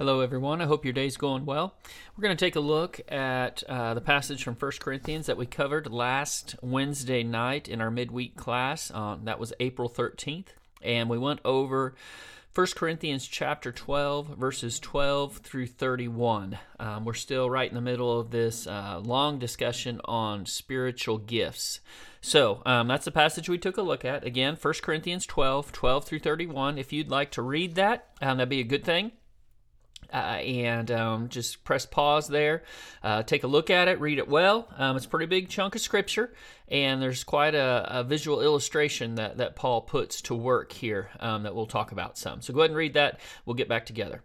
Hello, 0.00 0.20
everyone. 0.20 0.62
I 0.62 0.64
hope 0.64 0.86
your 0.86 0.94
day's 0.94 1.18
going 1.18 1.44
well. 1.44 1.74
We're 2.16 2.22
going 2.22 2.34
to 2.34 2.42
take 2.42 2.56
a 2.56 2.60
look 2.60 3.02
at 3.12 3.62
uh, 3.68 3.92
the 3.92 4.00
passage 4.00 4.42
from 4.42 4.54
1 4.54 4.72
Corinthians 4.80 5.26
that 5.26 5.36
we 5.36 5.44
covered 5.44 5.92
last 5.92 6.56
Wednesday 6.62 7.22
night 7.22 7.68
in 7.68 7.82
our 7.82 7.90
midweek 7.90 8.34
class. 8.34 8.90
Uh, 8.90 9.18
that 9.24 9.38
was 9.38 9.52
April 9.60 9.90
13th. 9.90 10.46
And 10.80 11.10
we 11.10 11.18
went 11.18 11.40
over 11.44 11.94
1 12.54 12.66
Corinthians 12.76 13.26
chapter 13.26 13.72
12, 13.72 14.38
verses 14.38 14.80
12 14.80 15.36
through 15.36 15.66
31. 15.66 16.58
Um, 16.78 17.04
we're 17.04 17.12
still 17.12 17.50
right 17.50 17.68
in 17.68 17.74
the 17.74 17.82
middle 17.82 18.18
of 18.18 18.30
this 18.30 18.66
uh, 18.66 19.02
long 19.04 19.38
discussion 19.38 20.00
on 20.06 20.46
spiritual 20.46 21.18
gifts. 21.18 21.80
So 22.22 22.62
um, 22.64 22.88
that's 22.88 23.04
the 23.04 23.10
passage 23.10 23.50
we 23.50 23.58
took 23.58 23.76
a 23.76 23.82
look 23.82 24.06
at. 24.06 24.24
Again, 24.24 24.56
1 24.58 24.74
Corinthians 24.80 25.26
12, 25.26 25.72
12 25.72 26.04
through 26.06 26.20
31. 26.20 26.78
If 26.78 26.90
you'd 26.90 27.10
like 27.10 27.30
to 27.32 27.42
read 27.42 27.74
that, 27.74 28.06
um, 28.22 28.38
that'd 28.38 28.48
be 28.48 28.60
a 28.60 28.64
good 28.64 28.84
thing. 28.84 29.12
Uh, 30.12 30.16
and 30.42 30.90
um, 30.90 31.28
just 31.28 31.62
press 31.62 31.86
pause 31.86 32.26
there, 32.26 32.64
uh, 33.02 33.22
take 33.22 33.44
a 33.44 33.46
look 33.46 33.70
at 33.70 33.86
it, 33.86 34.00
read 34.00 34.18
it 34.18 34.28
well. 34.28 34.66
Um, 34.76 34.96
it's 34.96 35.06
a 35.06 35.08
pretty 35.08 35.26
big 35.26 35.48
chunk 35.48 35.76
of 35.76 35.80
scripture, 35.80 36.32
and 36.68 37.00
there's 37.00 37.22
quite 37.22 37.54
a, 37.54 37.86
a 37.88 38.02
visual 38.02 38.40
illustration 38.40 39.14
that, 39.14 39.36
that 39.36 39.54
Paul 39.54 39.82
puts 39.82 40.20
to 40.22 40.34
work 40.34 40.72
here 40.72 41.10
um, 41.20 41.44
that 41.44 41.54
we'll 41.54 41.66
talk 41.66 41.92
about 41.92 42.18
some. 42.18 42.42
So 42.42 42.52
go 42.52 42.60
ahead 42.60 42.70
and 42.70 42.76
read 42.76 42.94
that. 42.94 43.20
We'll 43.46 43.54
get 43.54 43.68
back 43.68 43.86
together. 43.86 44.22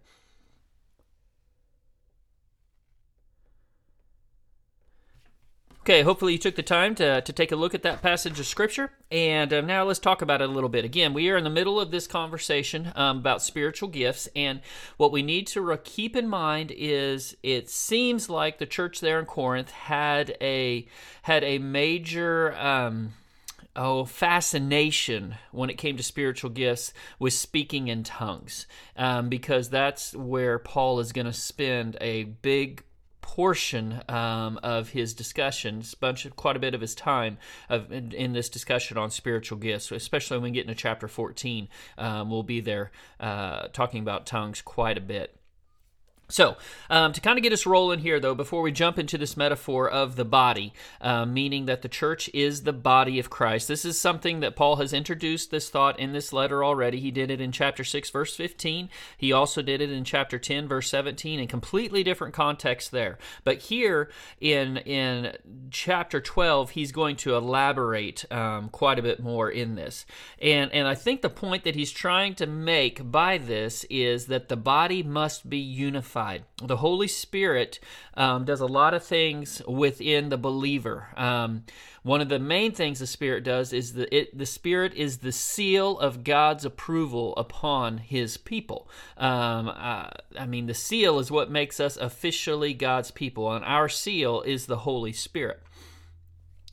Okay, 5.86 6.02
hopefully 6.02 6.32
you 6.32 6.38
took 6.40 6.56
the 6.56 6.64
time 6.64 6.96
to, 6.96 7.20
to 7.20 7.32
take 7.32 7.52
a 7.52 7.56
look 7.56 7.72
at 7.72 7.84
that 7.84 8.02
passage 8.02 8.40
of 8.40 8.46
Scripture. 8.46 8.90
And 9.12 9.52
uh, 9.52 9.60
now 9.60 9.84
let's 9.84 10.00
talk 10.00 10.20
about 10.20 10.42
it 10.42 10.48
a 10.48 10.52
little 10.52 10.68
bit. 10.68 10.84
Again, 10.84 11.14
we 11.14 11.30
are 11.30 11.36
in 11.36 11.44
the 11.44 11.48
middle 11.48 11.78
of 11.78 11.92
this 11.92 12.08
conversation 12.08 12.90
um, 12.96 13.18
about 13.18 13.40
spiritual 13.40 13.88
gifts. 13.88 14.28
And 14.34 14.62
what 14.96 15.12
we 15.12 15.22
need 15.22 15.46
to 15.46 15.60
re- 15.60 15.78
keep 15.84 16.16
in 16.16 16.26
mind 16.26 16.72
is 16.76 17.36
it 17.44 17.70
seems 17.70 18.28
like 18.28 18.58
the 18.58 18.66
church 18.66 18.98
there 18.98 19.20
in 19.20 19.26
Corinth 19.26 19.70
had 19.70 20.36
a, 20.40 20.88
had 21.22 21.44
a 21.44 21.58
major. 21.58 22.52
Um, 22.56 23.12
oh 23.78 24.06
fascination 24.06 25.34
when 25.52 25.68
it 25.68 25.76
came 25.76 25.98
to 25.98 26.02
spiritual 26.02 26.48
gifts 26.48 26.94
with 27.18 27.34
speaking 27.34 27.88
in 27.88 28.02
tongues 28.02 28.66
um, 28.96 29.28
because 29.28 29.68
that's 29.68 30.16
where 30.16 30.58
paul 30.58 30.98
is 30.98 31.12
going 31.12 31.26
to 31.26 31.32
spend 31.32 31.94
a 32.00 32.24
big 32.24 32.82
portion 33.26 34.02
um, 34.08 34.56
of 34.62 34.90
his 34.90 35.12
discussions, 35.12 35.94
bunch 35.94 36.24
of, 36.24 36.36
quite 36.36 36.54
a 36.54 36.60
bit 36.60 36.74
of 36.74 36.80
his 36.80 36.94
time 36.94 37.38
of, 37.68 37.90
in, 37.90 38.12
in, 38.12 38.32
this 38.34 38.48
discussion 38.48 38.96
on 38.96 39.10
spiritual 39.10 39.58
gifts, 39.58 39.90
especially 39.90 40.36
when 40.36 40.44
we 40.44 40.50
get 40.52 40.62
into 40.62 40.76
chapter 40.76 41.08
14. 41.08 41.66
Um, 41.98 42.30
we'll 42.30 42.44
be 42.44 42.60
there 42.60 42.92
uh, 43.18 43.66
talking 43.72 44.00
about 44.00 44.26
tongues 44.26 44.62
quite 44.62 44.96
a 44.96 45.00
bit. 45.00 45.35
So, 46.28 46.56
um, 46.90 47.12
to 47.12 47.20
kind 47.20 47.38
of 47.38 47.44
get 47.44 47.52
us 47.52 47.66
rolling 47.66 48.00
here, 48.00 48.18
though, 48.18 48.34
before 48.34 48.60
we 48.60 48.72
jump 48.72 48.98
into 48.98 49.16
this 49.16 49.36
metaphor 49.36 49.88
of 49.88 50.16
the 50.16 50.24
body, 50.24 50.72
uh, 51.00 51.24
meaning 51.24 51.66
that 51.66 51.82
the 51.82 51.88
church 51.88 52.28
is 52.34 52.64
the 52.64 52.72
body 52.72 53.20
of 53.20 53.30
Christ, 53.30 53.68
this 53.68 53.84
is 53.84 54.00
something 54.00 54.40
that 54.40 54.56
Paul 54.56 54.76
has 54.76 54.92
introduced 54.92 55.52
this 55.52 55.70
thought 55.70 56.00
in 56.00 56.12
this 56.12 56.32
letter 56.32 56.64
already. 56.64 56.98
He 56.98 57.12
did 57.12 57.30
it 57.30 57.40
in 57.40 57.52
chapter 57.52 57.84
6, 57.84 58.10
verse 58.10 58.34
15. 58.34 58.88
He 59.16 59.30
also 59.30 59.62
did 59.62 59.80
it 59.80 59.90
in 59.90 60.02
chapter 60.02 60.36
10, 60.36 60.66
verse 60.66 60.90
17, 60.90 61.38
in 61.38 61.46
completely 61.46 62.02
different 62.02 62.34
context 62.34 62.90
there. 62.90 63.18
But 63.44 63.58
here 63.58 64.10
in, 64.40 64.78
in 64.78 65.36
chapter 65.70 66.20
12, 66.20 66.70
he's 66.70 66.90
going 66.90 67.14
to 67.16 67.36
elaborate 67.36 68.24
um, 68.32 68.68
quite 68.70 68.98
a 68.98 69.02
bit 69.02 69.20
more 69.20 69.48
in 69.48 69.76
this. 69.76 70.04
And, 70.42 70.72
and 70.72 70.88
I 70.88 70.96
think 70.96 71.22
the 71.22 71.30
point 71.30 71.62
that 71.62 71.76
he's 71.76 71.92
trying 71.92 72.34
to 72.36 72.46
make 72.48 73.12
by 73.12 73.38
this 73.38 73.84
is 73.88 74.26
that 74.26 74.48
the 74.48 74.56
body 74.56 75.04
must 75.04 75.48
be 75.48 75.58
unified 75.58 76.15
unified. 76.16 76.44
The 76.62 76.78
Holy 76.78 77.08
Spirit 77.08 77.78
um, 78.14 78.44
does 78.44 78.60
a 78.60 78.66
lot 78.66 78.94
of 78.94 79.04
things 79.04 79.62
within 79.68 80.28
the 80.28 80.38
believer. 80.38 81.08
Um, 81.16 81.64
one 82.02 82.20
of 82.20 82.28
the 82.28 82.38
main 82.38 82.72
things 82.72 83.00
the 83.00 83.06
Spirit 83.06 83.44
does 83.44 83.72
is 83.72 83.94
that 83.94 84.14
it, 84.16 84.36
the 84.36 84.46
Spirit 84.46 84.94
is 84.94 85.18
the 85.18 85.32
seal 85.32 85.98
of 85.98 86.24
God's 86.24 86.64
approval 86.64 87.34
upon 87.36 87.98
His 87.98 88.36
people. 88.36 88.88
Um, 89.16 89.68
uh, 89.68 90.08
I 90.38 90.46
mean, 90.46 90.66
the 90.66 90.74
seal 90.74 91.18
is 91.18 91.30
what 91.30 91.50
makes 91.50 91.80
us 91.80 91.96
officially 91.96 92.74
God's 92.74 93.10
people, 93.10 93.52
and 93.52 93.64
our 93.64 93.88
seal 93.88 94.42
is 94.42 94.66
the 94.66 94.78
Holy 94.78 95.12
Spirit. 95.12 95.62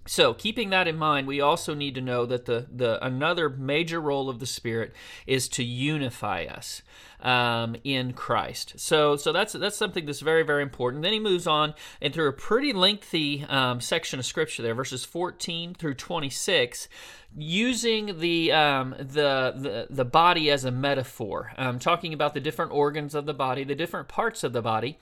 So, 0.05 0.33
keeping 0.33 0.69
that 0.71 0.87
in 0.87 0.97
mind, 0.97 1.27
we 1.27 1.39
also 1.39 1.73
need 1.73 1.95
to 1.95 2.01
know 2.01 2.25
that 2.25 2.45
the, 2.45 2.67
the 2.69 3.03
another 3.03 3.49
major 3.49 4.01
role 4.01 4.29
of 4.29 4.39
the 4.39 4.45
Spirit 4.45 4.93
is 5.25 5.47
to 5.49 5.63
unify 5.63 6.43
us 6.43 6.81
um, 7.21 7.77
in 7.85 8.11
Christ. 8.11 8.73
So, 8.77 9.15
so 9.15 9.31
that's 9.31 9.53
that's 9.53 9.77
something 9.77 10.05
that's 10.05 10.19
very 10.19 10.43
very 10.43 10.61
important. 10.61 11.03
Then 11.03 11.13
he 11.13 11.19
moves 11.19 11.47
on 11.47 11.73
and 12.01 12.13
through 12.13 12.27
a 12.27 12.33
pretty 12.33 12.73
lengthy 12.73 13.45
um, 13.47 13.79
section 13.79 14.19
of 14.19 14.25
Scripture 14.25 14.61
there, 14.61 14.75
verses 14.75 15.05
14 15.05 15.73
through 15.73 15.95
26 15.95 16.89
using 17.35 18.19
the, 18.19 18.51
um, 18.51 18.93
the, 18.99 19.53
the 19.55 19.87
the 19.89 20.05
body 20.05 20.51
as 20.51 20.65
a 20.65 20.71
metaphor, 20.71 21.51
um, 21.57 21.79
talking 21.79 22.13
about 22.13 22.33
the 22.33 22.39
different 22.39 22.71
organs 22.71 23.15
of 23.15 23.25
the 23.25 23.33
body, 23.33 23.63
the 23.63 23.73
different 23.73 24.07
parts 24.07 24.43
of 24.43 24.53
the 24.53 24.61
body, 24.61 24.99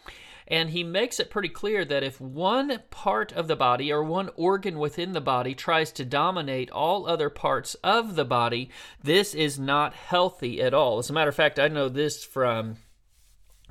and 0.51 0.71
he 0.71 0.83
makes 0.83 1.17
it 1.17 1.29
pretty 1.29 1.47
clear 1.47 1.85
that 1.85 2.03
if 2.03 2.19
one 2.19 2.81
part 2.89 3.31
of 3.31 3.47
the 3.47 3.55
body 3.55 3.91
or 3.91 4.03
one 4.03 4.29
organ 4.35 4.77
within 4.77 5.13
the 5.13 5.21
body 5.21 5.55
tries 5.55 5.93
to 5.93 6.03
dominate 6.03 6.69
all 6.69 7.07
other 7.07 7.29
parts 7.29 7.75
of 7.75 8.15
the 8.15 8.25
body, 8.25 8.69
this 9.01 9.33
is 9.33 9.57
not 9.57 9.93
healthy 9.93 10.61
at 10.61 10.73
all. 10.73 10.99
As 10.99 11.09
a 11.09 11.13
matter 11.13 11.29
of 11.29 11.35
fact, 11.35 11.57
I 11.57 11.69
know 11.69 11.87
this 11.87 12.25
from 12.25 12.75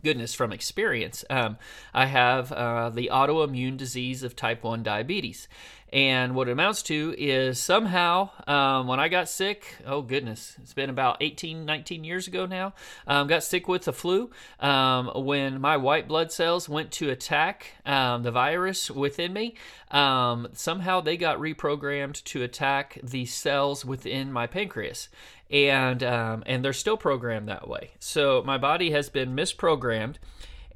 goodness 0.03 0.34
from 0.34 0.53
experience. 0.53 1.25
Um, 1.31 1.59
I 1.94 2.06
have 2.06 2.53
uh, 2.53 2.91
the 2.91 3.11
autoimmune 3.12 3.77
disease 3.77 4.22
of 4.22 4.37
type 4.37 4.65
1 4.65 4.83
diabetes. 4.83 5.49
And 5.93 6.37
what 6.37 6.49
it 6.49 6.53
amounts 6.53 6.84
to 6.84 7.15
is 7.19 7.59
somehow, 7.59 8.31
um, 8.47 8.87
when 8.87 9.00
I 9.00 9.09
got 9.09 9.28
sick, 9.28 9.77
oh 9.84 10.03
goodness, 10.03 10.56
it's 10.62 10.72
been 10.72 10.89
about 10.89 11.16
18, 11.21 11.65
19 11.65 12.05
years 12.05 12.28
ago 12.28 12.47
now, 12.47 12.75
um, 13.09 13.27
got 13.27 13.43
sick 13.43 13.66
with 13.66 13.84
the 13.84 13.93
flu. 13.93 14.31
Um, 14.60 15.10
when 15.25 15.60
my 15.60 15.77
white 15.77 16.06
blood 16.06 16.31
cells 16.31 16.69
went 16.69 16.93
to 16.93 17.10
attack 17.10 17.75
um, 17.84 18.22
the 18.22 18.31
virus 18.31 18.89
within 18.89 19.33
me, 19.33 19.56
um, 19.91 20.49
somehow 20.53 21.00
they 21.00 21.16
got 21.16 21.39
reprogrammed 21.39 22.22
to 22.22 22.44
attack 22.44 22.99
the 23.03 23.27
cells 23.27 23.84
within 23.84 24.33
my 24.33 24.47
pancreas 24.47 25.09
and 25.50 26.03
um, 26.03 26.43
and 26.47 26.65
they're 26.65 26.72
still 26.72 26.97
programmed 26.97 27.49
that 27.49 27.69
way. 27.69 27.91
So 27.99 28.43
my 28.44 28.59
body 28.59 28.91
has 28.93 29.09
been 29.09 29.34
misprogrammed, 29.34 30.16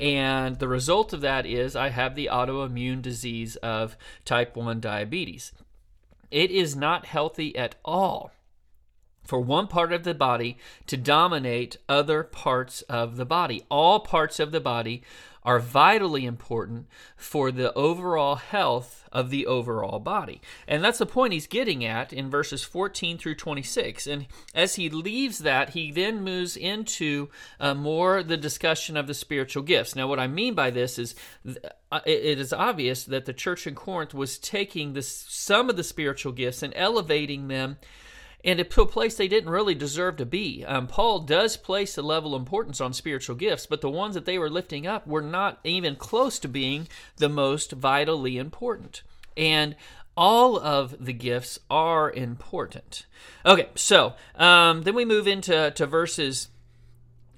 and 0.00 0.58
the 0.58 0.68
result 0.68 1.12
of 1.12 1.20
that 1.20 1.46
is 1.46 1.76
I 1.76 1.90
have 1.90 2.14
the 2.14 2.28
autoimmune 2.32 3.02
disease 3.02 3.56
of 3.56 3.96
type 4.24 4.56
1 4.56 4.80
diabetes. 4.80 5.52
It 6.30 6.50
is 6.50 6.74
not 6.74 7.06
healthy 7.06 7.56
at 7.56 7.76
all 7.84 8.32
for 9.24 9.40
one 9.40 9.66
part 9.66 9.92
of 9.92 10.04
the 10.04 10.14
body 10.14 10.58
to 10.86 10.96
dominate 10.96 11.78
other 11.88 12.22
parts 12.22 12.82
of 12.82 13.16
the 13.16 13.24
body. 13.24 13.64
All 13.70 14.00
parts 14.00 14.38
of 14.38 14.52
the 14.52 14.60
body 14.60 15.02
are 15.44 15.58
vitally 15.58 16.24
important 16.24 16.86
for 17.16 17.50
the 17.50 17.72
overall 17.74 18.36
health 18.36 19.06
of 19.12 19.30
the 19.30 19.46
overall 19.46 20.00
body. 20.00 20.40
And 20.66 20.82
that's 20.82 20.98
the 20.98 21.06
point 21.06 21.32
he's 21.32 21.46
getting 21.46 21.84
at 21.84 22.12
in 22.12 22.30
verses 22.30 22.64
14 22.64 23.18
through 23.18 23.36
26. 23.36 24.06
And 24.06 24.26
as 24.54 24.74
he 24.74 24.88
leaves 24.88 25.38
that, 25.40 25.70
he 25.70 25.92
then 25.92 26.24
moves 26.24 26.56
into 26.56 27.28
uh, 27.60 27.74
more 27.74 28.22
the 28.22 28.36
discussion 28.36 28.96
of 28.96 29.06
the 29.06 29.14
spiritual 29.14 29.62
gifts. 29.62 29.94
Now, 29.94 30.08
what 30.08 30.18
I 30.18 30.26
mean 30.26 30.54
by 30.54 30.70
this 30.70 30.98
is 30.98 31.14
uh, 31.92 32.00
it 32.06 32.38
is 32.40 32.52
obvious 32.52 33.04
that 33.04 33.26
the 33.26 33.32
church 33.32 33.66
in 33.66 33.74
Corinth 33.74 34.14
was 34.14 34.38
taking 34.38 34.94
this, 34.94 35.08
some 35.28 35.70
of 35.70 35.76
the 35.76 35.84
spiritual 35.84 36.32
gifts 36.32 36.62
and 36.62 36.72
elevating 36.74 37.48
them 37.48 37.76
and 38.44 38.58
to 38.58 38.82
a 38.82 38.86
place 38.86 39.14
they 39.16 39.28
didn't 39.28 39.50
really 39.50 39.74
deserve 39.74 40.16
to 40.18 40.26
be. 40.26 40.64
Um, 40.66 40.86
Paul 40.86 41.20
does 41.20 41.56
place 41.56 41.96
a 41.96 42.02
level 42.02 42.34
of 42.34 42.42
importance 42.42 42.80
on 42.80 42.92
spiritual 42.92 43.36
gifts, 43.36 43.66
but 43.66 43.80
the 43.80 43.90
ones 43.90 44.14
that 44.14 44.26
they 44.26 44.38
were 44.38 44.50
lifting 44.50 44.86
up 44.86 45.06
were 45.06 45.22
not 45.22 45.58
even 45.64 45.96
close 45.96 46.38
to 46.40 46.48
being 46.48 46.86
the 47.16 47.30
most 47.30 47.72
vitally 47.72 48.36
important. 48.36 49.02
And 49.36 49.74
all 50.16 50.58
of 50.58 51.04
the 51.04 51.12
gifts 51.12 51.58
are 51.70 52.10
important. 52.10 53.06
Okay, 53.44 53.68
so 53.74 54.14
um, 54.36 54.82
then 54.82 54.94
we 54.94 55.04
move 55.04 55.26
into 55.26 55.72
to 55.72 55.86
verses 55.86 56.48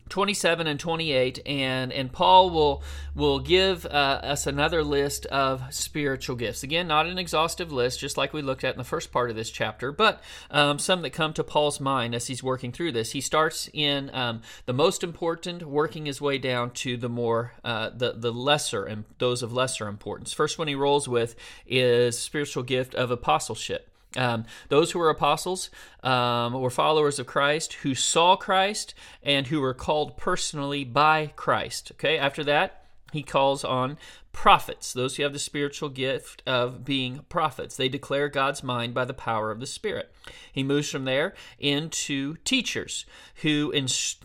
27 0.09 0.67
and 0.67 0.79
28 0.79 1.41
and 1.47 1.93
and 1.93 2.13
paul 2.13 2.51
will 2.51 2.83
will 3.15 3.39
give 3.39 3.85
uh, 3.87 3.89
us 3.89 4.47
another 4.47 4.85
list 4.85 5.27
of 5.27 5.63
spiritual 5.71 6.37
gifts. 6.37 6.63
Again 6.63 6.87
not 6.87 7.07
an 7.07 7.19
exhaustive 7.19 7.73
list 7.73 8.01
just 8.01 8.17
like 8.17 8.33
we 8.33 8.43
looked 8.43 8.65
at 8.65 8.75
in 8.75 8.79
the 8.79 8.85
first 8.85 9.11
part 9.11 9.31
of 9.31 9.37
this 9.37 9.51
chapter 9.51 9.91
but 9.91 10.23
um, 10.51 10.79
some 10.79 11.03
that 11.03 11.11
come 11.11 11.33
to 11.33 11.45
paul's 11.45 11.81
mind 11.81 12.15
as 12.15 12.27
he's 12.27 12.43
working 12.43 12.73
through 12.73 12.93
this. 12.93 13.13
He 13.13 13.21
starts 13.21 13.69
in 13.73 14.11
um, 14.15 14.43
the 14.67 14.73
most 14.73 15.03
important 15.03 15.63
working 15.65 16.07
his 16.07 16.21
way 16.21 16.39
down 16.39 16.71
to 16.71 16.97
the 16.97 17.09
more 17.09 17.53
uh, 17.65 17.91
the 17.91 18.13
the 18.13 18.33
lesser 18.33 18.85
and 18.85 19.05
those 19.19 19.43
of 19.43 19.53
lesser 19.53 19.89
importance. 19.89 20.33
First 20.33 20.59
one 20.59 20.69
he 20.69 20.75
rolls 20.75 21.09
with 21.09 21.35
is 21.67 22.19
spiritual 22.19 22.63
gift 22.63 22.95
of 22.95 23.11
apostleship 23.11 23.91
Um, 24.17 24.45
those 24.69 24.91
who 24.91 24.99
were 24.99 25.11
apostles 25.11 25.71
um, 26.03 26.55
were 26.55 26.71
followers 26.71 27.19
of 27.19 27.27
Christ 27.27 27.75
who 27.75 27.95
saw 27.95 28.37
Christ 28.37 28.95
and 29.23 29.47
who 29.47 29.61
were 29.61 29.75
called 29.75 30.17
personally 30.17 30.85
by 30.85 31.33
Christ. 31.37 31.93
Okay, 31.93 32.19
after 32.19 32.43
that, 32.45 32.87
he 33.13 33.23
calls 33.23 33.65
on 33.65 33.99
prophets, 34.33 34.93
those 34.93 35.17
who 35.17 35.23
have 35.23 35.33
the 35.33 35.39
spiritual 35.39 35.89
gift 35.89 36.43
of 36.47 36.85
being 36.85 37.25
prophets. 37.29 37.77
They 37.77 37.89
declare 37.89 38.29
God's 38.29 38.63
mind 38.63 38.93
by 38.93 39.07
the 39.07 39.15
power 39.15 39.51
of 39.51 39.61
the 39.61 39.67
Spirit. 39.67 40.13
He 40.53 40.63
moves 40.63 40.91
from 40.91 41.05
there 41.05 41.33
into 41.59 42.37
teachers 42.45 43.07
who 43.37 43.73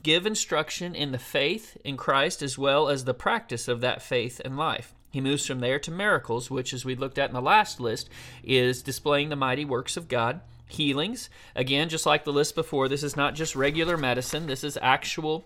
give 0.03 0.25
instruction 0.25 0.95
in 0.95 1.11
the 1.11 1.17
faith 1.17 1.77
in 1.85 1.95
Christ 1.95 2.41
as 2.41 2.57
well 2.57 2.89
as 2.89 3.05
the 3.05 3.13
practice 3.13 3.67
of 3.67 3.81
that 3.81 4.01
faith 4.01 4.41
and 4.43 4.57
life. 4.57 4.93
He 5.11 5.21
moves 5.21 5.45
from 5.45 5.59
there 5.59 5.77
to 5.79 5.91
miracles, 5.91 6.49
which, 6.49 6.73
as 6.73 6.85
we 6.85 6.95
looked 6.95 7.17
at 7.17 7.29
in 7.29 7.33
the 7.33 7.41
last 7.41 7.79
list, 7.79 8.09
is 8.43 8.81
displaying 8.81 9.29
the 9.29 9.35
mighty 9.35 9.65
works 9.65 9.97
of 9.97 10.07
God. 10.07 10.39
Healings, 10.67 11.29
again, 11.53 11.89
just 11.89 12.05
like 12.05 12.23
the 12.23 12.31
list 12.31 12.55
before, 12.55 12.87
this 12.87 13.03
is 13.03 13.17
not 13.17 13.35
just 13.35 13.57
regular 13.57 13.97
medicine, 13.97 14.47
this 14.47 14.63
is 14.63 14.79
actual 14.81 15.45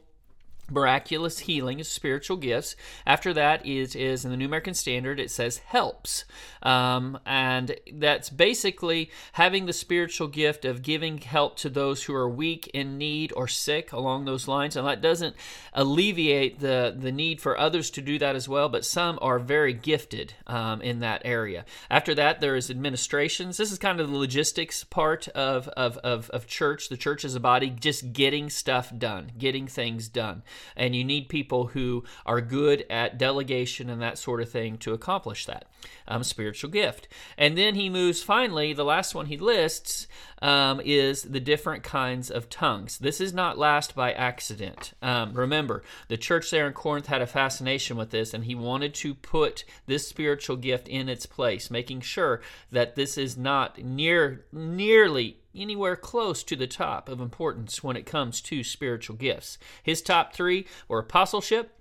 miraculous 0.69 1.39
healing 1.39 1.79
is 1.79 1.87
spiritual 1.87 2.37
gifts. 2.37 2.75
After 3.05 3.33
that 3.33 3.65
is 3.65 3.95
is 3.95 4.25
in 4.25 4.31
the 4.31 4.37
new 4.37 4.45
american 4.45 4.73
standard 4.73 5.19
it 5.19 5.31
says 5.31 5.59
helps. 5.59 6.25
Um, 6.63 7.19
and 7.25 7.75
that's 7.93 8.29
basically 8.29 9.11
having 9.33 9.65
the 9.65 9.73
spiritual 9.73 10.27
gift 10.27 10.65
of 10.65 10.81
giving 10.81 11.19
help 11.19 11.57
to 11.57 11.69
those 11.69 12.03
who 12.03 12.15
are 12.15 12.29
weak 12.29 12.67
in 12.73 12.97
need 12.97 13.31
or 13.35 13.47
sick 13.47 13.91
along 13.91 14.25
those 14.25 14.47
lines. 14.47 14.75
And 14.75 14.87
that 14.87 15.01
doesn't 15.01 15.35
alleviate 15.73 16.59
the 16.59 16.95
the 16.97 17.11
need 17.11 17.39
for 17.41 17.57
others 17.57 17.89
to 17.91 18.01
do 18.01 18.17
that 18.19 18.35
as 18.35 18.49
well 18.49 18.69
but 18.69 18.85
some 18.85 19.19
are 19.21 19.39
very 19.39 19.73
gifted 19.73 20.33
um, 20.47 20.81
in 20.81 20.99
that 20.99 21.21
area. 21.25 21.65
After 21.89 22.15
that 22.15 22.41
there 22.41 22.55
is 22.55 22.69
administrations. 22.69 23.57
This 23.57 23.71
is 23.71 23.77
kind 23.77 23.99
of 23.99 24.09
the 24.09 24.17
logistics 24.17 24.83
part 24.83 25.27
of, 25.29 25.67
of 25.69 25.97
of 25.99 26.29
of 26.31 26.47
church. 26.47 26.89
The 26.89 26.97
church 26.97 27.23
is 27.23 27.35
a 27.35 27.39
body 27.39 27.69
just 27.69 28.13
getting 28.13 28.49
stuff 28.49 28.91
done 28.97 29.31
getting 29.37 29.67
things 29.67 30.07
done 30.07 30.41
and 30.75 30.95
you 30.95 31.03
need 31.03 31.29
people 31.29 31.67
who 31.67 32.03
are 32.25 32.41
good 32.41 32.85
at 32.89 33.17
delegation 33.17 33.89
and 33.89 34.01
that 34.01 34.17
sort 34.17 34.41
of 34.41 34.49
thing 34.49 34.77
to 34.77 34.93
accomplish 34.93 35.45
that 35.45 35.65
um, 36.07 36.23
spiritual 36.23 36.69
gift. 36.69 37.07
And 37.37 37.57
then 37.57 37.75
he 37.75 37.89
moves 37.89 38.23
finally, 38.23 38.73
the 38.73 38.85
last 38.85 39.15
one 39.15 39.27
he 39.27 39.37
lists 39.37 40.07
um, 40.41 40.81
is 40.83 41.23
the 41.23 41.39
different 41.39 41.83
kinds 41.83 42.29
of 42.29 42.49
tongues. 42.49 42.97
This 42.97 43.21
is 43.21 43.33
not 43.33 43.57
last 43.57 43.95
by 43.95 44.11
accident. 44.13 44.93
Um, 45.01 45.33
remember, 45.33 45.83
the 46.07 46.17
church 46.17 46.51
there 46.51 46.67
in 46.67 46.73
Corinth 46.73 47.07
had 47.07 47.21
a 47.21 47.27
fascination 47.27 47.97
with 47.97 48.11
this, 48.11 48.33
and 48.33 48.45
he 48.45 48.55
wanted 48.55 48.93
to 48.95 49.15
put 49.15 49.63
this 49.87 50.07
spiritual 50.07 50.57
gift 50.57 50.87
in 50.87 51.09
its 51.09 51.25
place, 51.25 51.71
making 51.71 52.01
sure 52.01 52.41
that 52.71 52.95
this 52.95 53.17
is 53.17 53.37
not 53.37 53.83
near 53.83 54.45
nearly 54.51 55.37
anywhere 55.55 55.95
close 55.95 56.43
to 56.43 56.55
the 56.55 56.67
top 56.67 57.09
of 57.09 57.19
importance 57.19 57.83
when 57.83 57.95
it 57.95 58.05
comes 58.05 58.41
to 58.41 58.63
spiritual 58.63 59.15
gifts. 59.15 59.57
His 59.83 60.01
top 60.01 60.33
three 60.33 60.65
were 60.87 60.99
apostleship, 60.99 61.71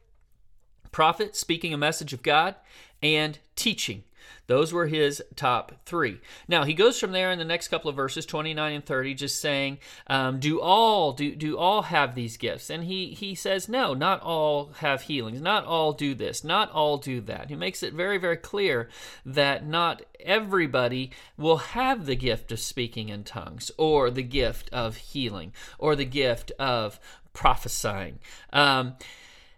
prophet, 0.95 1.35
speaking 1.35 1.75
a 1.75 1.77
message 1.77 2.13
of 2.13 2.23
God, 2.23 2.55
and 3.03 3.39
teaching. 3.57 4.05
Those 4.47 4.73
were 4.73 4.87
his 4.87 5.23
top 5.35 5.73
three. 5.85 6.21
Now 6.47 6.63
he 6.63 6.73
goes 6.73 7.01
from 7.01 7.11
there 7.11 7.33
in 7.33 7.39
the 7.39 7.45
next 7.45 7.69
couple 7.69 7.91
of 7.91 7.97
verses, 7.97 8.25
29 8.25 8.73
and 8.73 8.85
30, 8.85 9.15
just 9.15 9.41
saying, 9.41 9.79
um, 10.07 10.39
"Do 10.39 10.61
all 10.61 11.13
do 11.13 11.35
do 11.35 11.59
all 11.59 11.83
have 11.83 12.15
these 12.15 12.37
gifts?" 12.37 12.71
And 12.71 12.85
he 12.85 13.09
he 13.09 13.35
says, 13.35 13.69
"No, 13.69 13.93
not 13.93 14.23
all 14.23 14.71
have 14.79 15.03
healings. 15.03 15.41
Not 15.41 15.65
all 15.65 15.93
do 15.93 16.15
this. 16.15 16.45
Not 16.45 16.71
all 16.71 16.99
do 16.99 17.21
that." 17.23 17.49
He 17.49 17.57
makes 17.57 17.83
it 17.83 17.93
very 17.93 18.19
very 18.19 18.37
clear 18.37 18.89
that 19.27 19.67
not 19.67 20.03
everybody 20.21 21.11
will 21.37 21.59
have 21.59 22.07
the 22.07 22.17
gift 22.17 22.53
of 22.53 22.61
speaking 22.61 23.09
in 23.09 23.25
tongues, 23.25 23.73
or 23.77 24.11
the 24.11 24.23
gift 24.23 24.71
of 24.73 24.97
healing, 24.97 25.53
or 25.79 25.97
the 25.97 26.05
gift 26.05 26.53
of 26.59 27.01
prophesying. 27.33 28.21
Um, 28.53 28.97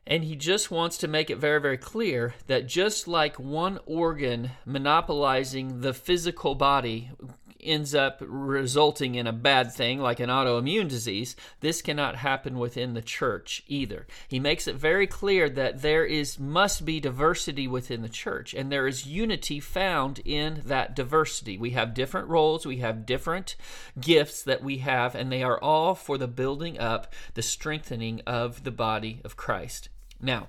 and 0.06 0.24
he 0.24 0.36
just 0.36 0.70
wants 0.70 0.98
to 0.98 1.08
make 1.08 1.30
it 1.30 1.38
very, 1.38 1.60
very 1.60 1.78
clear 1.78 2.34
that 2.46 2.68
just 2.68 3.08
like 3.08 3.38
one 3.38 3.78
organ 3.86 4.52
monopolizing 4.64 5.80
the 5.80 5.92
physical 5.92 6.54
body 6.54 7.10
ends 7.66 7.94
up 7.94 8.22
resulting 8.26 9.16
in 9.16 9.26
a 9.26 9.32
bad 9.32 9.72
thing 9.72 9.98
like 9.98 10.20
an 10.20 10.30
autoimmune 10.30 10.88
disease, 10.88 11.36
this 11.60 11.82
cannot 11.82 12.16
happen 12.16 12.58
within 12.58 12.94
the 12.94 13.02
church 13.02 13.62
either. 13.66 14.06
He 14.28 14.38
makes 14.38 14.68
it 14.68 14.76
very 14.76 15.06
clear 15.06 15.48
that 15.50 15.82
there 15.82 16.04
is 16.04 16.38
must 16.38 16.84
be 16.84 17.00
diversity 17.00 17.66
within 17.66 18.02
the 18.02 18.08
church 18.08 18.54
and 18.54 18.70
there 18.70 18.86
is 18.86 19.06
unity 19.06 19.60
found 19.60 20.20
in 20.24 20.62
that 20.66 20.94
diversity. 20.94 21.58
We 21.58 21.70
have 21.70 21.94
different 21.94 22.28
roles, 22.28 22.64
we 22.64 22.78
have 22.78 23.06
different 23.06 23.56
gifts 24.00 24.42
that 24.44 24.62
we 24.62 24.78
have 24.78 25.14
and 25.14 25.30
they 25.30 25.42
are 25.42 25.60
all 25.60 25.94
for 25.94 26.16
the 26.16 26.28
building 26.28 26.78
up, 26.78 27.12
the 27.34 27.42
strengthening 27.42 28.20
of 28.26 28.64
the 28.64 28.70
body 28.70 29.20
of 29.24 29.36
Christ. 29.36 29.88
Now, 30.20 30.48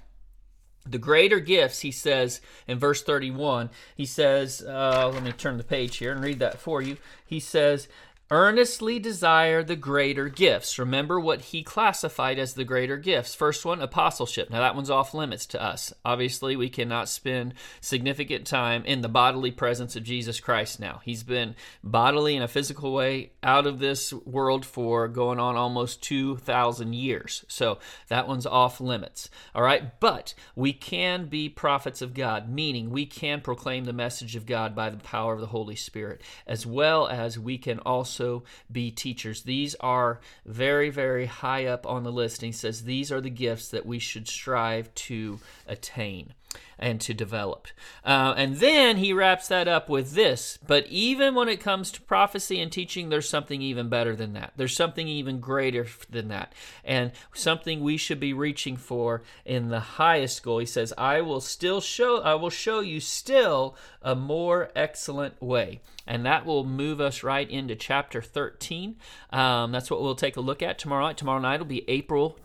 the 0.86 0.98
greater 0.98 1.40
gifts, 1.40 1.80
he 1.80 1.92
says 1.92 2.42
in 2.68 2.80
verse 2.80 3.04
31, 3.04 3.70
he 3.96 4.06
says, 4.06 4.62
uh, 4.62 5.12
let 5.14 5.24
me 5.24 5.32
turn 5.32 5.58
the 5.58 5.64
page 5.64 5.98
here 5.98 6.12
and 6.12 6.24
read 6.24 6.40
that 6.40 6.60
for 6.60 6.82
you. 6.82 6.98
He 7.26 7.40
says, 7.40 7.88
earnestly 8.30 9.00
desire 9.00 9.64
the 9.64 9.76
greater 9.76 10.28
gifts. 10.28 10.78
Remember 10.78 11.20
what 11.20 11.42
he 11.42 11.64
classified 11.64 12.38
as 12.38 12.54
the 12.54 12.66
greater 12.66 12.98
gifts. 12.98 13.34
First 13.34 13.64
one, 13.64 13.82
apostleship. 13.82 14.50
Now, 14.50 14.60
that 14.60 14.76
one's 14.76 14.90
off 14.90 15.14
limits 15.14 15.46
to 15.48 15.64
us. 15.64 15.94
Obviously, 16.04 16.56
we 16.56 16.70
cannot 16.70 17.08
spend 17.08 17.54
significant 17.80 18.46
time 18.46 18.84
in 18.84 19.02
the 19.02 19.08
bodily 19.08 19.52
presence 19.52 19.96
of 19.96 20.04
Jesus 20.04 20.42
Christ 20.42 20.80
now. 20.80 21.02
He's 21.06 21.24
been 21.24 21.56
bodily 21.84 22.36
in 22.36 22.42
a 22.42 22.50
physical 22.50 22.94
way 22.94 23.32
out 23.44 23.66
of 23.66 23.80
this 23.80 24.12
world 24.12 24.66
for 24.66 25.08
going 25.08 25.40
on 25.40 25.56
almost 25.56 26.04
2,000 26.04 26.94
years. 26.94 27.46
So, 27.48 27.80
that 28.10 28.28
one's 28.28 28.46
off 28.46 28.82
limits. 28.82 29.30
All 29.56 29.64
right, 29.64 29.98
but 30.02 30.34
we 30.56 30.74
can 30.74 31.28
be 31.28 31.48
prophets 31.48 32.02
of 32.02 32.14
God, 32.14 32.50
meaning 32.50 32.90
we 32.90 33.06
can 33.06 33.40
proclaim 33.40 33.86
the 33.86 33.94
message 33.94 34.36
of 34.36 34.46
God 34.46 34.76
by 34.76 34.90
the 34.90 34.98
power 34.98 35.34
of 35.34 35.40
the 35.40 35.48
Holy 35.48 35.76
Spirit, 35.76 36.22
as 36.46 36.66
well 36.66 37.08
as 37.08 37.40
we 37.40 37.58
can 37.58 37.80
also 37.80 38.17
also 38.18 38.44
be 38.72 38.92
teachers. 38.92 39.44
These 39.44 39.76
are 39.76 40.20
very, 40.46 40.90
very 40.90 41.26
high 41.26 41.66
up 41.66 41.86
on 41.86 42.04
the 42.04 42.12
list. 42.12 42.42
And 42.42 42.48
he 42.48 42.52
says 42.52 42.84
these 42.84 43.12
are 43.12 43.22
the 43.22 43.30
gifts 43.30 43.70
that 43.70 43.86
we 43.86 44.00
should 44.00 44.28
strive 44.28 44.94
to 44.96 45.40
attain 45.68 46.34
and 46.80 47.02
to 47.02 47.14
develop. 47.14 47.68
Uh, 48.06 48.34
and 48.38 48.58
then 48.58 48.98
he 48.98 49.14
wraps 49.14 49.48
that 49.48 49.68
up 49.68 49.90
with 49.90 50.14
this. 50.14 50.60
But 50.66 50.86
even 50.88 51.36
when 51.36 51.50
it 51.50 51.60
comes 51.60 51.92
to 51.92 52.02
prophecy 52.02 52.60
and 52.60 52.72
teaching, 52.72 53.10
there's 53.10 53.28
something 53.28 53.62
even 53.62 53.90
better 53.90 54.16
than 54.16 54.34
that. 54.34 54.54
There's 54.56 54.76
something 54.76 55.08
even 55.08 55.40
greater 55.40 55.88
than 56.10 56.28
that. 56.30 56.54
And 56.84 57.12
something 57.34 57.82
we 57.82 57.98
should 57.98 58.20
be 58.20 58.34
reaching 58.34 58.78
for 58.78 59.24
in 59.46 59.70
the 59.70 59.80
highest 59.80 60.44
goal. 60.44 60.60
He 60.60 60.66
says, 60.66 60.94
I 60.98 61.22
will 61.22 61.42
still 61.42 61.82
show, 61.82 62.22
I 62.22 62.36
will 62.36 62.50
show 62.50 62.80
you 62.80 63.00
still 63.00 63.76
a 64.02 64.16
more 64.16 64.70
excellent 64.76 65.42
way. 65.42 65.82
And 66.06 66.26
that 66.26 66.46
will 66.46 66.64
move 66.64 67.02
us 67.02 67.24
right 67.24 67.50
into 67.50 67.76
chapter 67.76 68.22
13. 68.22 68.96
Um, 69.32 69.72
that's 69.72 69.92
what 69.92 70.02
we'll 70.02 70.16
take 70.16 70.38
a 70.38 70.42
look 70.42 70.62
at 70.62 70.80
tomorrow 70.80 71.06
night. 71.06 71.18
Tomorrow 71.18 71.40
night 71.40 71.60
will 71.60 71.66
be 71.66 71.90
April, 71.90 72.38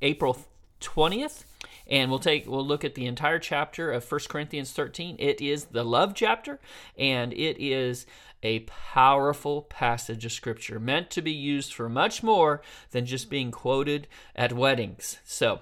April 0.00 0.38
20th 0.80 1.44
and 1.88 2.10
we'll 2.10 2.18
take 2.18 2.46
we'll 2.46 2.66
look 2.66 2.84
at 2.84 2.94
the 2.94 3.06
entire 3.06 3.38
chapter 3.38 3.90
of 3.90 4.10
1 4.10 4.20
Corinthians 4.28 4.72
13. 4.72 5.16
It 5.18 5.40
is 5.40 5.66
the 5.66 5.84
love 5.84 6.14
chapter 6.14 6.58
and 6.96 7.32
it 7.32 7.56
is 7.58 8.06
a 8.42 8.60
powerful 8.60 9.62
passage 9.62 10.24
of 10.24 10.32
scripture 10.32 10.78
meant 10.78 11.10
to 11.10 11.22
be 11.22 11.32
used 11.32 11.72
for 11.72 11.88
much 11.88 12.22
more 12.22 12.62
than 12.90 13.06
just 13.06 13.30
being 13.30 13.50
quoted 13.50 14.06
at 14.36 14.52
weddings. 14.52 15.18
So, 15.24 15.60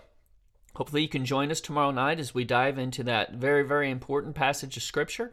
hopefully 0.74 1.02
you 1.02 1.08
can 1.08 1.24
join 1.24 1.50
us 1.50 1.60
tomorrow 1.60 1.90
night 1.90 2.20
as 2.20 2.34
we 2.34 2.44
dive 2.44 2.78
into 2.78 3.02
that 3.04 3.34
very 3.34 3.62
very 3.62 3.90
important 3.90 4.34
passage 4.34 4.76
of 4.76 4.82
scripture 4.82 5.32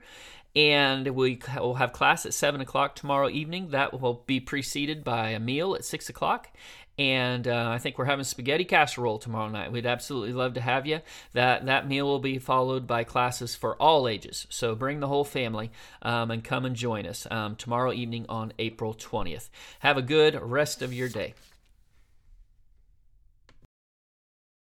and 0.55 1.07
we 1.15 1.39
will 1.57 1.75
have 1.75 1.91
class 1.91 2.25
at 2.25 2.33
7 2.33 2.61
o'clock 2.61 2.95
tomorrow 2.95 3.27
evening 3.27 3.69
that 3.69 3.99
will 3.99 4.23
be 4.27 4.39
preceded 4.39 5.03
by 5.03 5.29
a 5.29 5.39
meal 5.39 5.73
at 5.73 5.83
6 5.83 6.09
o'clock 6.09 6.49
and 6.97 7.47
uh, 7.47 7.69
I 7.69 7.79
think 7.79 7.97
we're 7.97 8.05
having 8.05 8.23
spaghetti 8.23 8.65
casserole 8.65 9.17
tomorrow 9.17 9.49
night. 9.49 9.71
We'd 9.71 9.85
absolutely 9.85 10.33
love 10.33 10.53
to 10.55 10.61
have 10.61 10.85
you. 10.85 11.01
That 11.33 11.65
that 11.65 11.87
meal 11.87 12.05
will 12.05 12.19
be 12.19 12.37
followed 12.37 12.85
by 12.85 13.03
classes 13.03 13.55
for 13.55 13.75
all 13.75 14.07
ages. 14.07 14.45
So 14.49 14.75
bring 14.75 14.99
the 14.99 15.07
whole 15.07 15.23
family 15.23 15.71
um, 16.01 16.29
and 16.31 16.43
come 16.43 16.65
and 16.65 16.75
join 16.75 17.05
us 17.05 17.27
um, 17.31 17.55
tomorrow 17.55 17.91
evening 17.93 18.25
on 18.29 18.53
April 18.59 18.93
20th. 18.93 19.49
Have 19.79 19.97
a 19.97 20.01
good 20.01 20.39
rest 20.41 20.81
of 20.81 20.93
your 20.93 21.09
day. 21.09 21.33